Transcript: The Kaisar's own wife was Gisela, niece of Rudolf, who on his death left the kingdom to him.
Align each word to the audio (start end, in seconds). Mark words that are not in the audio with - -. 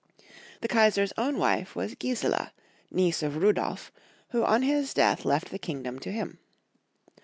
The 0.61 0.67
Kaisar's 0.67 1.13
own 1.15 1.37
wife 1.37 1.75
was 1.75 1.93
Gisela, 1.93 2.53
niece 2.89 3.21
of 3.21 3.37
Rudolf, 3.37 3.91
who 4.29 4.43
on 4.43 4.63
his 4.63 4.95
death 4.95 5.25
left 5.25 5.51
the 5.51 5.59
kingdom 5.59 5.99
to 5.99 6.11
him. 6.11 6.39